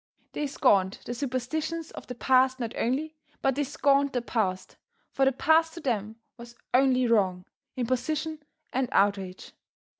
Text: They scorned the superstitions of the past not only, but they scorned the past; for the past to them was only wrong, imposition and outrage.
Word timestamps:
They 0.31 0.47
scorned 0.47 0.97
the 1.05 1.13
superstitions 1.13 1.91
of 1.91 2.07
the 2.07 2.15
past 2.15 2.59
not 2.59 2.75
only, 2.75 3.17
but 3.43 3.53
they 3.53 3.63
scorned 3.63 4.13
the 4.13 4.21
past; 4.23 4.75
for 5.11 5.25
the 5.25 5.31
past 5.31 5.75
to 5.75 5.79
them 5.79 6.15
was 6.37 6.55
only 6.73 7.05
wrong, 7.05 7.45
imposition 7.77 8.41
and 8.73 8.89
outrage. 8.93 9.51